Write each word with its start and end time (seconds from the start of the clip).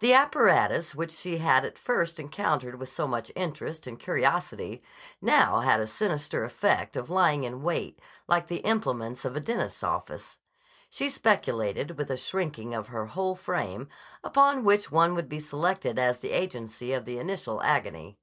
The 0.00 0.12
apparatus 0.12 0.96
which 0.96 1.12
she 1.12 1.38
had 1.38 1.64
at 1.64 1.78
first 1.78 2.18
encountered 2.18 2.74
with 2.80 2.88
so 2.88 3.06
much 3.06 3.30
interest 3.36 3.86
and 3.86 4.00
curiosity 4.00 4.82
now 5.22 5.60
had 5.60 5.78
a 5.78 5.86
sinister 5.86 6.42
effect 6.42 6.96
of 6.96 7.08
lying 7.08 7.44
in 7.44 7.62
wait 7.62 8.00
like 8.26 8.48
the 8.48 8.64
implements 8.66 9.24
of 9.24 9.36
a 9.36 9.40
dentist's 9.40 9.84
office. 9.84 10.38
She 10.88 11.08
speculated, 11.08 11.96
with 11.96 12.10
a 12.10 12.16
shrinking 12.16 12.74
of 12.74 12.88
her 12.88 13.06
whole 13.06 13.36
frame, 13.36 13.88
upon 14.24 14.64
which 14.64 14.90
one 14.90 15.14
would 15.14 15.28
be 15.28 15.38
selected 15.38 16.00
as 16.00 16.18
the 16.18 16.32
agency 16.32 16.92
of 16.92 17.04
the 17.04 17.18
initial 17.20 17.62
agony. 17.62 18.18